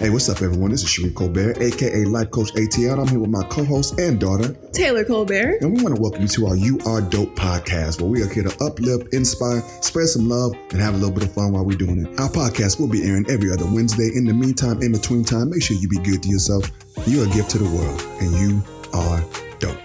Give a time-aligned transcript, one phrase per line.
[0.00, 0.70] Hey, what's up, everyone?
[0.70, 3.00] This is Sheree Colbert, aka Life Coach ATL.
[3.00, 5.58] I'm here with my co-host and daughter, Taylor Colbert.
[5.60, 8.28] And we want to welcome you to our You Are Dope podcast, where we are
[8.32, 11.66] here to uplift, inspire, spread some love, and have a little bit of fun while
[11.66, 12.18] we're doing it.
[12.18, 14.08] Our podcast will be airing every other Wednesday.
[14.14, 16.70] In the meantime, in between time, make sure you be good to yourself.
[17.06, 18.62] You're a gift to the world, and you
[18.94, 19.22] are
[19.58, 19.76] dope.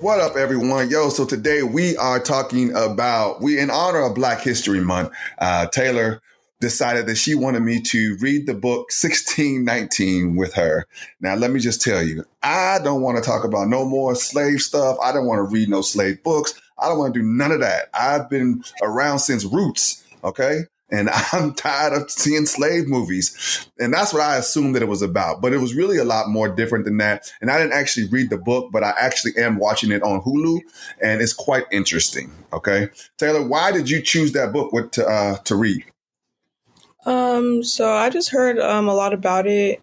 [0.00, 0.88] What up, everyone?
[0.88, 5.66] Yo, so today we are talking about, we in honor of Black History Month, uh,
[5.66, 6.22] Taylor
[6.62, 10.86] decided that she wanted me to read the book 1619 with her.
[11.20, 14.60] Now, let me just tell you, I don't want to talk about no more slave
[14.60, 14.96] stuff.
[15.02, 16.54] I don't want to read no slave books.
[16.78, 17.90] I don't want to do none of that.
[17.92, 20.62] I've been around since roots, okay?
[20.90, 23.68] And I'm tired of seeing slave movies.
[23.80, 25.42] And that's what I assumed that it was about.
[25.42, 27.32] But it was really a lot more different than that.
[27.40, 30.60] And I didn't actually read the book, but I actually am watching it on Hulu.
[31.02, 32.30] And it's quite interesting.
[32.52, 32.88] Okay.
[33.18, 35.84] Taylor, why did you choose that book to, uh, to read?
[37.04, 39.82] Um, so I just heard um a lot about it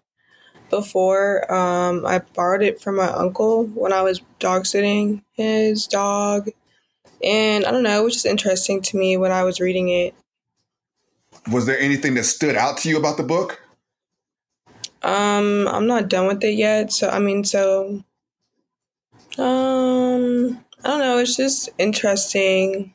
[0.70, 1.52] before.
[1.52, 6.48] Um, I borrowed it from my uncle when I was dog sitting his dog,
[7.22, 10.14] and I don't know, it was just interesting to me when I was reading it.
[11.50, 13.60] Was there anything that stood out to you about the book?
[15.02, 18.04] Um, I'm not done with it yet, so I mean, so
[19.38, 21.18] um, I don't know.
[21.18, 22.94] It's just interesting.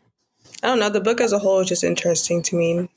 [0.61, 0.89] I don't know.
[0.89, 2.89] The book as a whole is just interesting to me.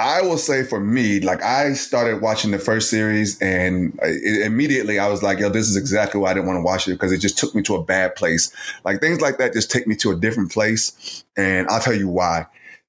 [0.00, 5.08] I will say for me, like I started watching the first series and immediately I
[5.08, 7.18] was like, yo, this is exactly why I didn't want to watch it because it
[7.18, 8.50] just took me to a bad place.
[8.82, 11.22] Like things like that just take me to a different place.
[11.36, 12.46] And I'll tell you why.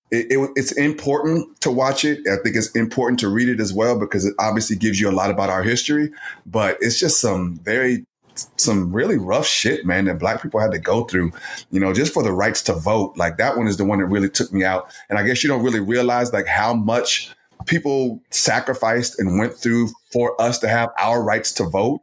[0.09, 2.25] It, it, it's important to watch it.
[2.29, 5.11] I think it's important to read it as well because it obviously gives you a
[5.11, 6.11] lot about our history,
[6.45, 8.05] but it's just some very
[8.57, 11.31] some really rough shit, man, that black people had to go through,
[11.71, 13.17] you know, just for the rights to vote.
[13.17, 14.91] Like that one is the one that really took me out.
[15.09, 17.31] And I guess you don't really realize like how much
[17.65, 22.01] people sacrificed and went through for us to have our rights to vote.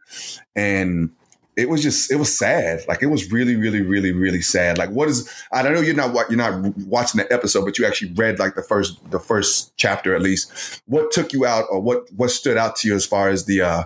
[0.55, 1.11] And
[1.59, 4.91] it was just it was sad like it was really really really really sad like
[4.91, 6.55] what is i don't know you're not you're not
[6.87, 10.81] watching the episode but you actually read like the first the first chapter at least
[10.87, 13.60] what took you out or what what stood out to you as far as the
[13.60, 13.83] uh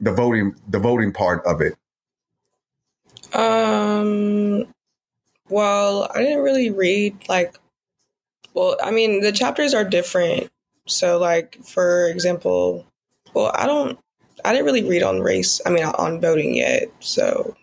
[0.00, 1.76] the voting the voting part of it
[3.34, 4.66] um,
[5.48, 7.56] well, I didn't really read like,
[8.54, 10.50] well, I mean, the chapters are different.
[10.86, 12.86] So, like, for example,
[13.34, 13.98] well, I don't,
[14.44, 16.90] I didn't really read on race, I mean, on voting yet.
[17.00, 17.56] So,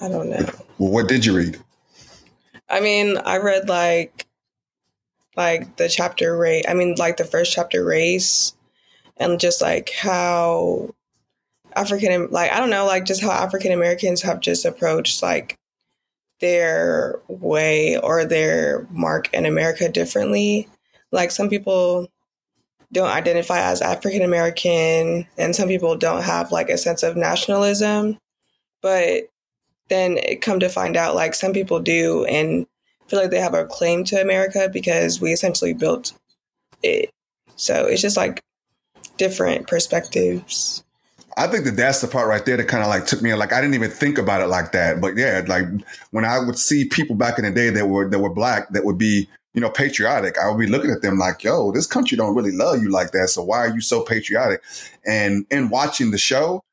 [0.00, 0.46] I don't know.
[0.78, 1.58] Well, what did you read?
[2.68, 4.26] I mean, I read like,
[5.36, 8.54] like the chapter race, I mean, like the first chapter race
[9.16, 10.94] and just like how
[11.76, 15.56] African like I don't know like just how African Americans have just approached like
[16.40, 20.68] their way or their mark in America differently.
[21.12, 22.08] Like some people
[22.92, 28.18] don't identify as African American and some people don't have like a sense of nationalism.
[28.82, 29.24] But
[29.88, 32.66] then it come to find out like some people do and
[33.08, 36.12] feel like they have a claim to America because we essentially built
[36.82, 37.10] it.
[37.56, 38.40] So it's just like
[39.16, 40.84] different perspectives.
[41.38, 43.52] I think that that's the part right there that kind of like took me like
[43.52, 45.00] I didn't even think about it like that.
[45.00, 45.66] But yeah, like
[46.10, 48.84] when I would see people back in the day that were that were black that
[48.84, 52.16] would be you know patriotic, I would be looking at them like, yo, this country
[52.16, 53.28] don't really love you like that.
[53.28, 54.62] So why are you so patriotic?
[55.04, 56.64] And in watching the show,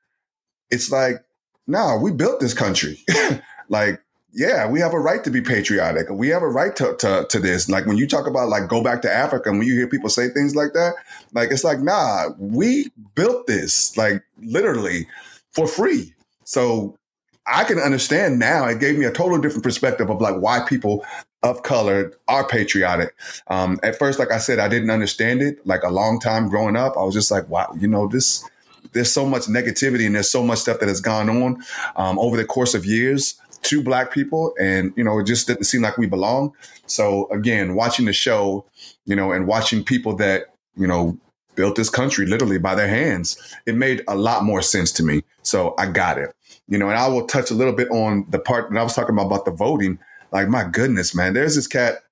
[0.72, 1.24] it's like,
[1.68, 3.03] no, we built this country.
[3.69, 4.01] like
[4.35, 6.09] yeah, we have a right to be patriotic.
[6.09, 7.69] We have a right to, to, to this.
[7.69, 10.09] Like when you talk about like go back to Africa and when you hear people
[10.09, 10.95] say things like that,
[11.34, 15.08] like it's like, nah, we built this like literally
[15.52, 16.14] for free.
[16.44, 16.98] So
[17.46, 18.66] I can understand now.
[18.66, 21.06] It gave me a totally different perspective of like why people
[21.44, 23.14] of color are patriotic.
[23.48, 25.66] Um, at first, like I said, I didn't understand it.
[25.68, 28.48] Like a long time growing up, I was just like, wow, you know, this,
[28.94, 31.62] there's so much negativity and there's so much stuff that has gone on
[31.98, 35.64] um, over the course of years to black people and you know it just didn't
[35.64, 36.52] seem like we belong
[36.86, 38.66] so again watching the show
[39.06, 41.18] you know and watching people that you know
[41.56, 43.38] built this country literally by their hands.
[43.66, 46.34] It made a lot more sense to me so i got it.
[46.68, 48.96] You know and i will touch a little bit on the part that i was
[48.96, 50.00] talking about about the voting.
[50.32, 52.04] Like my goodness man there's this cat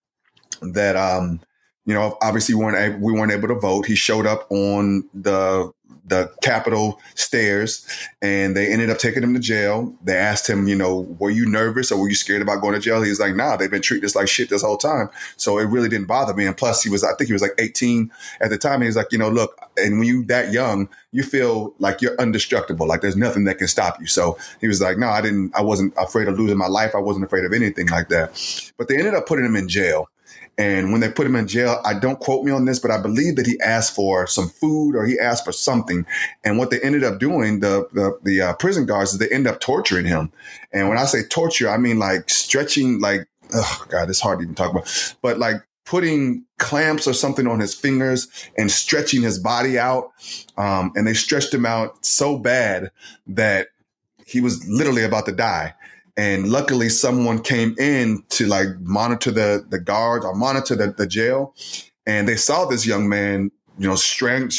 [0.62, 1.40] that um
[1.86, 3.86] you know obviously we weren't able, we weren't able to vote.
[3.86, 5.72] He showed up on the
[6.06, 7.86] the Capitol stairs,
[8.22, 9.94] and they ended up taking him to jail.
[10.04, 12.80] They asked him, you know, were you nervous or were you scared about going to
[12.80, 13.02] jail?
[13.02, 15.90] He's like, nah, they've been treating us like shit this whole time, so it really
[15.90, 16.46] didn't bother me.
[16.46, 18.12] And plus, he was, I think he was like 18
[18.42, 18.82] at the time.
[18.82, 22.88] He's like, you know, look, and when you that young, you feel like you're indestructible,
[22.88, 24.08] like there's nothing that can stop you.
[24.08, 26.96] So he was like, no, I didn't, I wasn't afraid of losing my life.
[26.96, 28.72] I wasn't afraid of anything like that.
[28.78, 30.10] But they ended up putting him in jail.
[30.62, 33.02] And when they put him in jail, I don't quote me on this, but I
[33.02, 36.06] believe that he asked for some food or he asked for something.
[36.44, 39.48] And what they ended up doing, the the, the uh, prison guards, is they end
[39.48, 40.32] up torturing him.
[40.72, 44.44] And when I say torture, I mean like stretching, like oh god, it's hard to
[44.44, 49.40] even talk about, but like putting clamps or something on his fingers and stretching his
[49.40, 50.12] body out.
[50.58, 52.92] Um, and they stretched him out so bad
[53.26, 53.70] that
[54.28, 55.74] he was literally about to die.
[56.22, 61.08] And luckily, someone came in to like monitor the the guards or monitor the, the
[61.08, 61.56] jail,
[62.06, 64.52] and they saw this young man, you know, strang,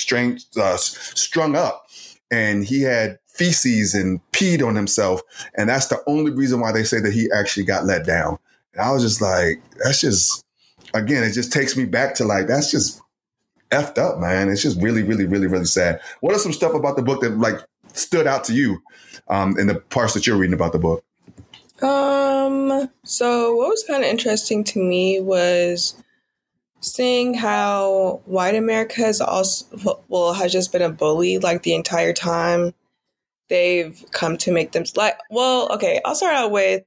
[0.57, 1.87] uh, strung up,
[2.33, 5.23] and he had feces and peed on himself,
[5.57, 8.39] and that's the only reason why they say that he actually got let down.
[8.73, 10.45] And I was just like, that's just,
[10.95, 13.01] again, it just takes me back to like that's just
[13.71, 14.49] effed up, man.
[14.49, 16.01] It's just really, really, really, really sad.
[16.23, 17.61] What are some stuff about the book that like
[17.93, 18.83] stood out to you
[19.29, 21.05] um, in the parts that you're reading about the book?
[21.83, 25.97] Um, so what was kind of interesting to me was
[26.81, 32.13] seeing how white America has also, well, has just been a bully like the entire
[32.13, 32.75] time.
[33.49, 36.85] They've come to make them like, well, okay, I'll start out with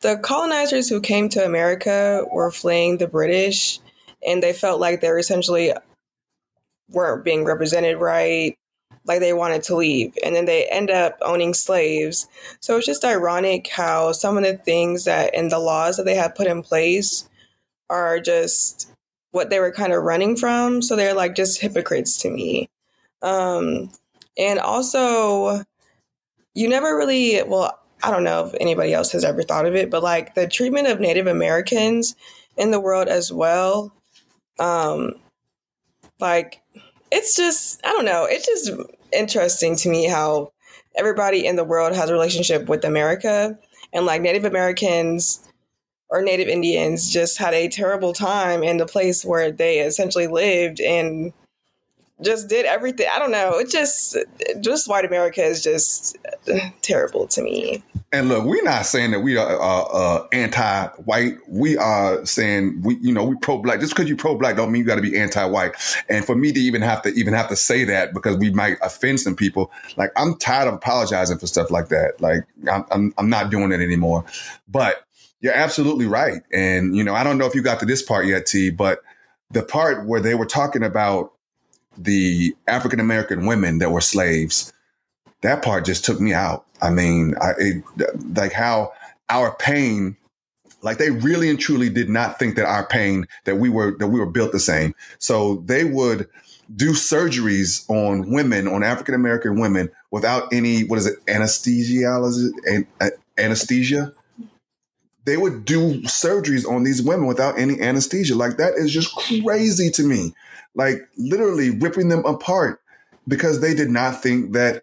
[0.00, 3.78] the colonizers who came to America were fleeing the British
[4.26, 5.72] and they felt like they were essentially
[6.90, 8.58] weren't being represented right
[9.10, 12.28] like they wanted to leave and then they end up owning slaves
[12.60, 16.14] so it's just ironic how some of the things that in the laws that they
[16.14, 17.28] have put in place
[17.88, 18.88] are just
[19.32, 22.70] what they were kind of running from so they're like just hypocrites to me
[23.22, 23.90] um
[24.38, 25.64] and also
[26.54, 29.90] you never really well i don't know if anybody else has ever thought of it
[29.90, 32.14] but like the treatment of native americans
[32.56, 33.92] in the world as well
[34.60, 35.14] um
[36.20, 36.62] like
[37.10, 38.24] it's just I don't know.
[38.24, 38.70] it just
[39.12, 40.52] interesting to me how
[40.96, 43.58] everybody in the world has a relationship with America,
[43.92, 45.46] and like Native Americans
[46.08, 50.80] or Native Indians just had a terrible time in the place where they essentially lived.
[50.80, 51.32] And
[52.22, 53.06] just did everything.
[53.12, 53.58] I don't know.
[53.58, 54.16] It just
[54.60, 56.16] just white America is just
[56.82, 57.82] terrible to me.
[58.12, 61.34] And look, we're not saying that we are uh, uh, anti-white.
[61.46, 63.78] We are saying we, you know, we pro-black.
[63.78, 65.74] Just because you pro-black don't mean you got to be anti-white.
[66.08, 68.78] And for me to even have to even have to say that because we might
[68.82, 72.20] offend some people, like I'm tired of apologizing for stuff like that.
[72.20, 74.24] Like I'm, I'm, I'm not doing it anymore.
[74.68, 75.04] But
[75.40, 76.42] you're absolutely right.
[76.52, 79.00] And you know, I don't know if you got to this part yet, T, but
[79.52, 81.32] the part where they were talking about
[82.04, 84.72] the African American women that were slaves,
[85.42, 86.66] that part just took me out.
[86.82, 87.84] I mean, I, it,
[88.36, 88.92] like how
[89.28, 90.16] our pain,
[90.82, 94.08] like they really and truly did not think that our pain that we were that
[94.08, 94.94] we were built the same.
[95.18, 96.28] So they would
[96.74, 102.20] do surgeries on women, on African American women, without any what is it anesthesia?
[103.38, 104.12] Anesthesia.
[105.26, 108.34] They would do surgeries on these women without any anesthesia.
[108.34, 110.32] Like that is just crazy to me
[110.74, 112.80] like literally ripping them apart
[113.28, 114.82] because they did not think that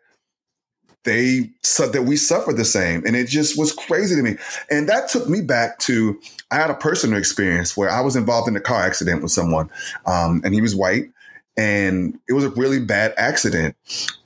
[1.04, 3.06] they that we suffer the same.
[3.06, 4.36] And it just was crazy to me.
[4.70, 6.20] And that took me back to
[6.52, 9.70] i had a personal experience where i was involved in a car accident with someone
[10.06, 11.12] um, and he was white
[11.58, 13.76] and it was a really bad accident.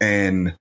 [0.02, 0.56] And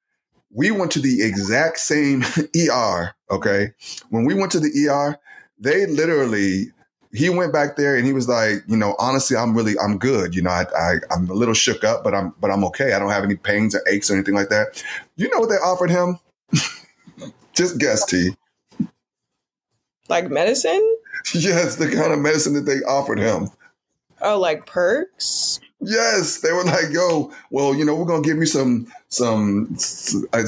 [0.53, 2.25] we went to the exact same
[2.71, 3.73] er okay?
[4.09, 5.19] When we went to the er
[5.59, 6.73] they literally
[7.13, 10.35] he went back there and he was like, you know, honestly, I'm really, I'm good.
[10.35, 12.93] You know, I, I, I'm a little shook up, but I'm, but I'm okay.
[12.93, 14.83] I don't have any pains or aches or anything like that.
[15.17, 16.19] You know what they offered him?
[17.53, 18.31] Just guess, T.
[20.09, 20.97] Like medicine?
[21.35, 23.51] Yes, the kind of medicine that they offered him.
[24.23, 25.61] Oh, like perks?
[25.83, 29.77] Yes, they were like, "Yo, well, you know, we're gonna give you some some
[30.33, 30.47] uh,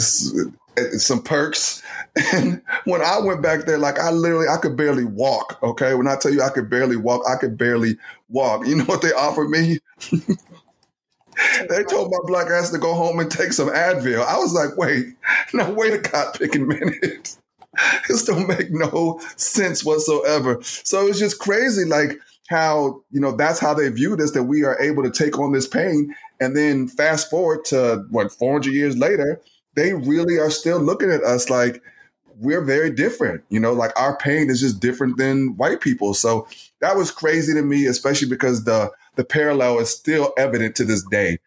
[0.79, 1.83] Uh, some perks.
[2.35, 5.59] And when I went back there, like I literally, I could barely walk.
[5.63, 5.95] Okay.
[5.95, 7.97] When I tell you I could barely walk, I could barely
[8.29, 8.67] walk.
[8.67, 9.79] You know what they offered me?
[11.71, 14.27] they told my black ass to go home and take some Advil.
[14.27, 15.15] I was like, wait,
[15.55, 17.35] now wait a cop picking minute.
[18.09, 20.59] this don't make no sense whatsoever.
[20.63, 24.65] So it's just crazy, like how, you know, that's how they viewed us, that we
[24.65, 26.15] are able to take on this pain.
[26.41, 29.41] And then fast forward to what, 400 years later,
[29.75, 31.83] they really are still looking at us like
[32.39, 33.45] we're very different.
[33.49, 36.15] You know, like our pain is just different than white people.
[36.15, 36.47] So
[36.81, 41.05] that was crazy to me, especially because the the parallel is still evident to this
[41.11, 41.39] day.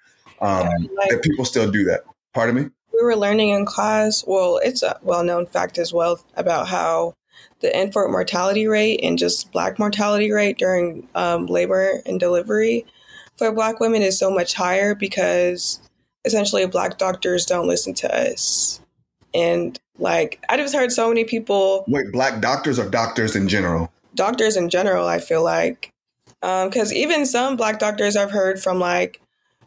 [0.41, 0.67] Um,
[0.98, 2.01] like, that people still do that.
[2.34, 2.70] Pardon me.
[2.94, 4.24] We were learning in class.
[4.27, 7.15] Well, it's a well known fact as well about how
[7.62, 12.86] the infant mortality rate and just Black mortality rate during um, labor and delivery
[13.38, 15.82] for Black women is so much higher because
[16.25, 18.82] essentially black doctors don't listen to us.
[19.34, 23.91] And like I just heard so many people Wait, black doctors or doctors in general?
[24.13, 25.91] Doctors in general, I feel like
[26.41, 29.22] Because um, even some black doctors I've heard from, like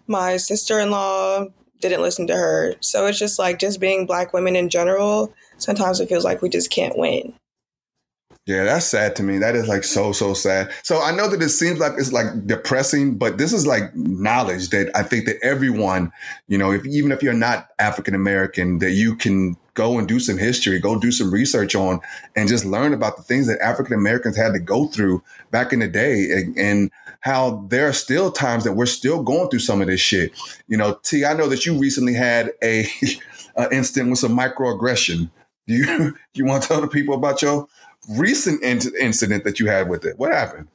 [0.07, 1.47] my sister in law,
[1.81, 2.75] didn't listen to her.
[2.81, 5.33] So it's just like just being black women in general.
[5.59, 7.35] Sometimes it feels like we just can't win.
[8.49, 9.37] Yeah, that's sad to me.
[9.37, 10.73] That is like so, so sad.
[10.83, 14.71] So I know that it seems like it's like depressing, but this is like knowledge
[14.71, 16.11] that I think that everyone,
[16.47, 20.19] you know, if even if you're not African American, that you can go and do
[20.19, 22.01] some history, go do some research on,
[22.37, 25.81] and just learn about the things that African Americans had to go through back in
[25.81, 26.91] the day and, and
[27.21, 30.33] how there are still times that we're still going through some of this shit.
[30.69, 32.87] You know, T, I know that you recently had a,
[33.57, 35.31] a incident with some microaggression.
[35.67, 37.69] Do you do you want to tell the people about your
[38.09, 40.19] recent in- incident that you had with it.
[40.19, 40.69] What happened?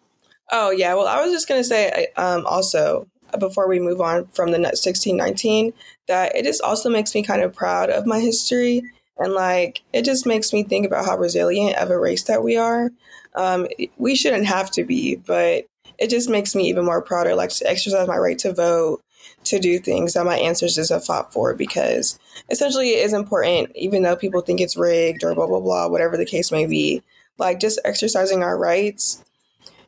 [0.52, 3.08] Oh yeah, well I was just gonna say um, also
[3.40, 5.74] before we move on from the net 1619
[6.08, 8.84] that it just also makes me kind of proud of my history
[9.18, 12.58] and like it just makes me think about how resilient of a race that we
[12.58, 12.92] are.
[13.36, 15.66] Um, we shouldn't have to be, but
[15.98, 19.02] it just makes me even more prouder, like to exercise my right to vote,
[19.46, 24.04] to do things that my ancestors have fought for, because essentially it is important, even
[24.04, 27.02] though people think it's rigged or blah blah blah, whatever the case may be
[27.38, 29.24] like just exercising our rights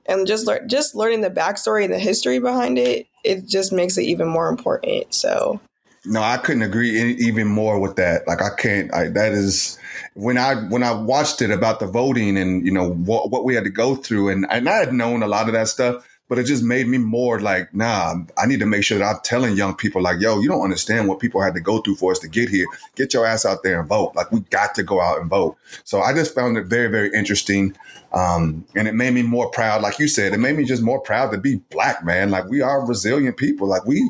[0.05, 3.97] and just le- just learning the backstory and the history behind it it just makes
[3.97, 5.59] it even more important so.
[6.05, 8.27] No i couldn't agree any, even more with that.
[8.27, 9.79] Like i can't I, that is
[10.13, 13.55] when i when i watched it about the voting and you know what, what we
[13.55, 16.39] had to go through and, and i had known a lot of that stuff but
[16.39, 19.55] it just made me more like, nah, I need to make sure that I'm telling
[19.55, 22.19] young people like, yo, you don't understand what people had to go through for us
[22.19, 22.65] to get here.
[22.95, 24.13] Get your ass out there and vote.
[24.15, 25.55] Like we got to go out and vote.
[25.83, 27.75] So I just found it very, very interesting.
[28.11, 29.81] Um, and it made me more proud.
[29.81, 32.31] Like you said, it made me just more proud to be black, man.
[32.31, 33.67] Like we are resilient people.
[33.67, 34.09] Like we,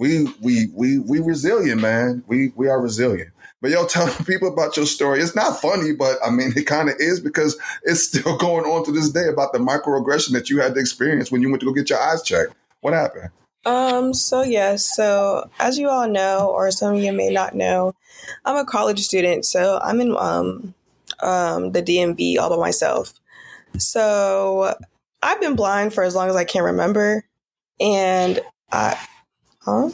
[0.00, 2.24] we, we, we, we resilient, man.
[2.26, 3.32] We, we are resilient.
[3.60, 5.20] But yo, tell people about your story.
[5.20, 8.84] It's not funny, but I mean, it kind of is because it's still going on
[8.86, 11.66] to this day about the microaggression that you had to experience when you went to
[11.66, 12.54] go get your eyes checked.
[12.80, 13.28] What happened?
[13.66, 17.94] Um, so yeah, so as you all know, or some of you may not know,
[18.46, 20.74] I'm a college student, so I'm in um
[21.20, 23.12] um the DMV all by myself.
[23.76, 24.74] So
[25.22, 27.26] I've been blind for as long as I can remember.
[27.78, 28.40] And
[28.72, 28.98] I
[29.60, 29.90] huh?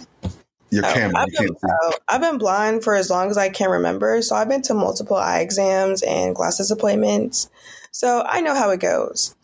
[0.70, 1.20] Your oh, camera.
[1.20, 4.20] I've, been, oh, I've been blind for as long as I can remember.
[4.22, 7.48] So I've been to multiple eye exams and glasses appointments.
[7.92, 9.34] So I know how it goes.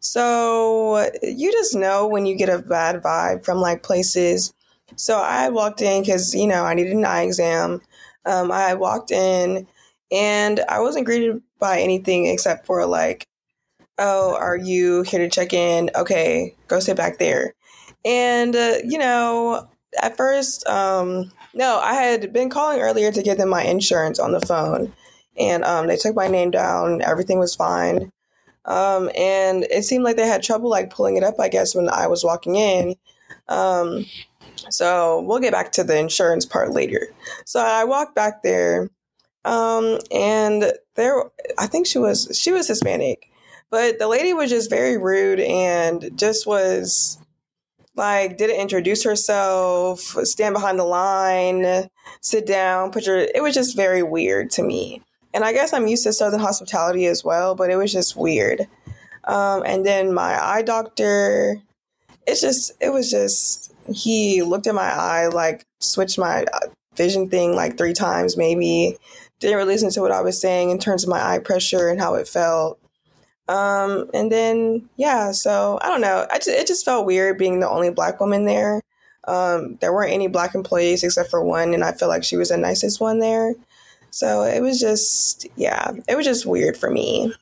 [0.00, 4.52] So you just know when you get a bad vibe from like places.
[4.96, 7.80] So I walked in because, you know, I needed an eye exam.
[8.26, 9.66] Um, I walked in
[10.10, 13.26] and I wasn't greeted by anything except for like,
[13.98, 15.90] oh, are you here to check in?
[15.94, 17.54] Okay, go sit back there.
[18.04, 19.68] And, uh, you know,
[20.00, 24.32] at first, um, no, I had been calling earlier to get them my insurance on
[24.32, 24.92] the phone,
[25.38, 27.02] and um, they took my name down.
[27.02, 28.10] Everything was fine,
[28.64, 31.38] um, and it seemed like they had trouble like pulling it up.
[31.38, 32.94] I guess when I was walking in.
[33.48, 34.06] Um,
[34.70, 37.08] so we'll get back to the insurance part later.
[37.44, 38.88] So I walked back there,
[39.44, 41.24] um, and there,
[41.58, 43.30] I think she was she was Hispanic,
[43.70, 47.18] but the lady was just very rude and just was
[47.94, 51.88] like didn't introduce herself, stand behind the line,
[52.20, 55.02] sit down, put your it was just very weird to me.
[55.34, 58.66] And I guess I'm used to southern hospitality as well, but it was just weird.
[59.24, 61.58] Um, and then my eye doctor,
[62.26, 67.28] it's just it was just he looked at my eye like switched my uh, vision
[67.28, 68.96] thing like three times maybe.
[69.40, 72.00] Didn't really listen to what I was saying in terms of my eye pressure and
[72.00, 72.78] how it felt.
[73.52, 76.26] Um, and then yeah, so I don't know.
[76.30, 78.80] I just, it just felt weird being the only black woman there.
[79.24, 82.48] Um, there weren't any black employees except for one, and I feel like she was
[82.48, 83.54] the nicest one there.
[84.10, 87.34] So it was just yeah, it was just weird for me.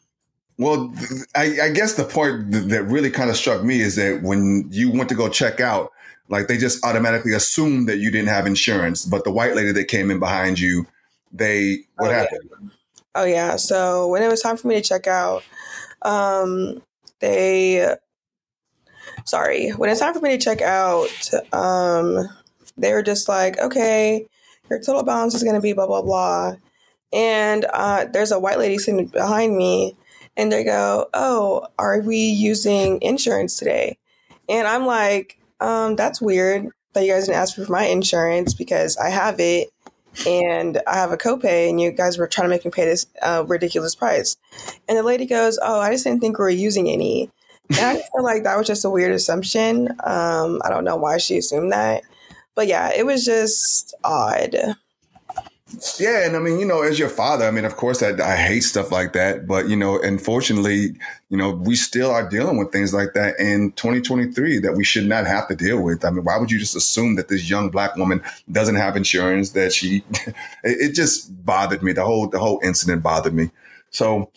[0.59, 0.93] Well,
[1.37, 4.91] I, I guess the part that really kind of struck me is that when you
[4.91, 5.93] went to go check out,
[6.29, 9.85] like they just automatically assumed that you didn't have insurance, but the white lady that
[9.85, 10.87] came in behind you,
[11.33, 12.51] they what oh, happened?
[12.51, 12.69] Yeah.
[13.15, 15.43] Oh yeah, so when it was time for me to check out,
[16.03, 16.83] um,
[17.21, 17.97] they,
[19.25, 21.11] sorry, when it's time for me to check out,
[21.53, 22.29] um,
[22.77, 24.27] they were just like, okay,
[24.69, 26.55] your total balance is going to be blah, blah, blah.
[27.13, 29.97] And uh, there's a white lady sitting behind me,
[30.37, 33.99] and they go, oh, are we using insurance today?
[34.49, 38.97] And I'm like, um, that's weird that you guys didn't ask for my insurance because
[38.97, 39.69] I have it
[40.27, 43.07] and I have a copay, and you guys were trying to make me pay this
[43.23, 44.37] uh, ridiculous price.
[44.89, 47.31] And the lady goes, "Oh, I just didn't think we were using any."
[47.71, 49.89] And I feel like that was just a weird assumption.
[50.03, 52.03] Um, I don't know why she assumed that,
[52.55, 54.57] but yeah, it was just odd.
[55.99, 58.37] Yeah, and I mean, you know, as your father, I mean, of course, I, I,
[58.37, 60.97] hate stuff like that, but you know, unfortunately,
[61.29, 65.07] you know, we still are dealing with things like that in 2023 that we should
[65.07, 66.05] not have to deal with.
[66.05, 69.51] I mean, why would you just assume that this young black woman doesn't have insurance?
[69.51, 70.35] That she, it,
[70.65, 71.93] it just bothered me.
[71.93, 73.51] The whole the whole incident bothered me.
[73.91, 74.31] So,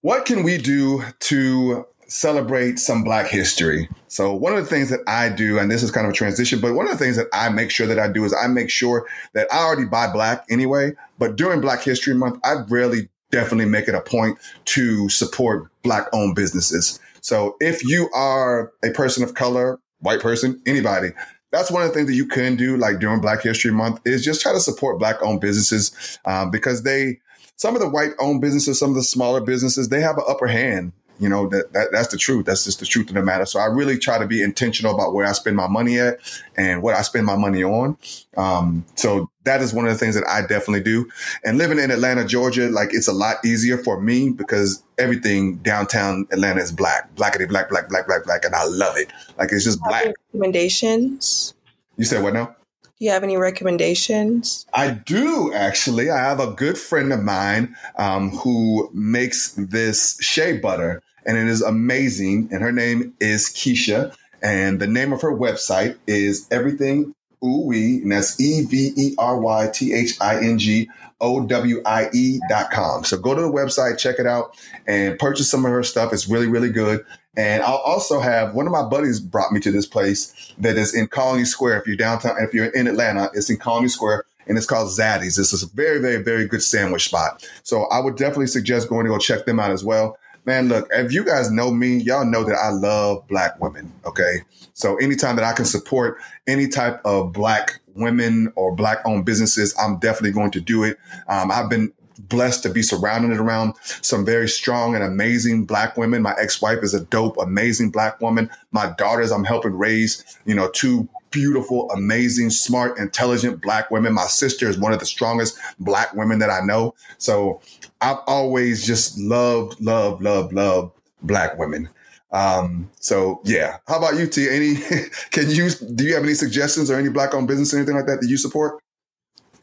[0.00, 3.88] what can we do to celebrate some Black history.
[4.08, 6.60] So, one of the things that I do, and this is kind of a transition,
[6.60, 8.70] but one of the things that I make sure that I do is I make
[8.70, 10.92] sure that I already buy Black anyway.
[11.18, 16.06] But during Black History Month, I really definitely make it a point to support Black
[16.12, 16.98] owned businesses.
[17.20, 21.10] So, if you are a person of color, white person, anybody,
[21.50, 24.22] that's one of the things that you can do like during black history month is
[24.22, 27.18] just try to support black owned businesses um, because they
[27.56, 30.46] some of the white owned businesses some of the smaller businesses they have an upper
[30.46, 32.46] hand you know, that, that that's the truth.
[32.46, 33.46] That's just the truth of the matter.
[33.46, 36.18] So I really try to be intentional about where I spend my money at
[36.56, 37.96] and what I spend my money on.
[38.36, 41.08] Um, so that is one of the things that I definitely do.
[41.44, 46.26] And living in Atlanta, Georgia, like it's a lot easier for me because everything downtown
[46.30, 49.12] Atlanta is black, blackity black, black, black, black, black, and I love it.
[49.38, 50.14] Like it's just black.
[50.32, 51.54] Recommendations.
[51.96, 52.54] You said what now?
[52.98, 54.66] Do you have any recommendations?
[54.74, 56.10] I do actually.
[56.10, 61.46] I have a good friend of mine um, who makes this shea butter, and it
[61.46, 62.48] is amazing.
[62.50, 68.10] And her name is Keisha, and the name of her website is Everything Owie, and
[68.10, 70.88] that's E V E R Y T H I N G
[71.20, 73.04] O W I E dot com.
[73.04, 74.56] So go to the website, check it out,
[74.86, 76.12] and purchase some of her stuff.
[76.12, 77.04] It's really, really good.
[77.36, 80.94] And I'll also have one of my buddies brought me to this place that is
[80.94, 81.80] in Colony Square.
[81.80, 85.36] If you're downtown, if you're in Atlanta, it's in Colony Square and it's called Zaddy's.
[85.36, 87.48] This is a very, very, very good sandwich spot.
[87.62, 90.88] So I would definitely suggest going to go check them out as well man, look,
[90.92, 93.92] if you guys know me, y'all know that I love black women.
[94.04, 94.42] Okay.
[94.74, 99.74] So anytime that I can support any type of black women or black owned businesses,
[99.78, 100.98] I'm definitely going to do it.
[101.28, 106.22] Um, I've been blessed to be surrounded around some very strong and amazing black women.
[106.22, 108.50] My ex-wife is a dope, amazing black woman.
[108.72, 114.12] My daughters, I'm helping raise, you know, two beautiful, amazing, smart, intelligent black women.
[114.14, 116.94] My sister is one of the strongest black women that I know.
[117.18, 117.60] So
[118.00, 121.88] I've always just loved, loved, loved, loved black women.
[122.30, 123.78] Um, so yeah.
[123.86, 124.48] How about you, T?
[124.48, 124.76] Any
[125.30, 128.06] can you do you have any suggestions or any black owned business or anything like
[128.06, 128.82] that that you support?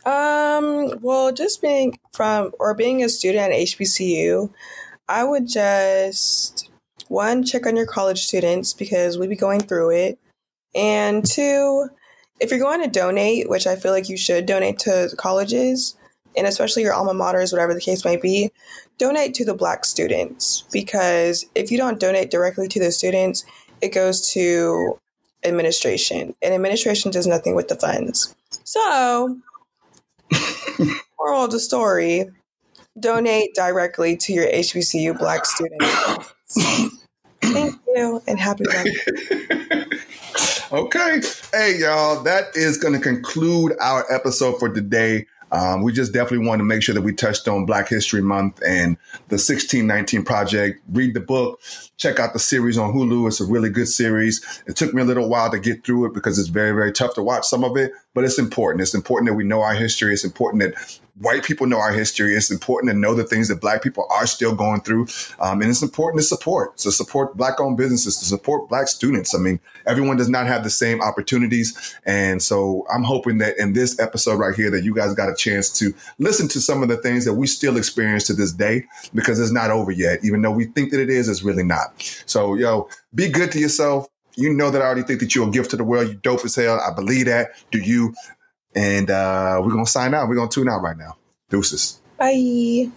[0.06, 4.52] Um, well, just being from or being a student at HBCU,
[5.08, 6.70] I would just
[7.08, 10.20] one check on your college students because we be going through it.
[10.76, 11.90] And two,
[12.40, 15.96] if you're going to donate, which I feel like you should donate to colleges,
[16.38, 18.52] and especially your alma maters, whatever the case might be,
[18.98, 23.46] donate to the black students because if you don't donate directly to the students,
[23.82, 25.00] it goes to
[25.44, 28.36] administration, and administration does nothing with the funds.
[28.64, 29.38] So,
[31.20, 32.32] moral of the story
[33.00, 36.34] donate directly to your HBCU black students.
[37.42, 39.84] Thank you and happy birthday.
[40.76, 41.22] okay.
[41.54, 45.26] Hey, y'all, that is going to conclude our episode for today.
[45.52, 48.62] Um, we just definitely want to make sure that we touched on Black History Month
[48.66, 48.98] and
[49.30, 50.82] the 1619 Project.
[50.92, 51.62] Read the book,
[51.96, 53.28] check out the series on Hulu.
[53.28, 54.64] It's a really good series.
[54.68, 57.14] It took me a little while to get through it because it's very, very tough
[57.14, 58.82] to watch some of it, but it's important.
[58.82, 60.14] It's important that we know our history.
[60.14, 62.36] It's important that white people know our history.
[62.36, 65.08] It's important to know the things that black people are still going through.
[65.40, 69.34] Um, and it's important to support, to support black owned businesses, to support black students.
[69.34, 71.96] I mean, everyone does not have the same opportunities.
[72.06, 75.36] And so I'm hoping that in this episode right here, that you guys got a
[75.36, 78.86] chance to listen to some of the things that we still experience to this day
[79.14, 80.20] because it's not over yet.
[80.24, 81.94] Even though we think that it is, it's really not.
[82.26, 84.08] So, yo, be good to yourself.
[84.38, 86.10] You know that I already think that you're a gift to the world.
[86.10, 86.80] You dope as hell.
[86.80, 87.52] I believe that.
[87.72, 88.14] Do you?
[88.76, 90.28] And uh, we're going to sign out.
[90.28, 91.18] We're going to tune out right now.
[91.50, 92.02] Deuces.
[92.18, 92.92] Bye.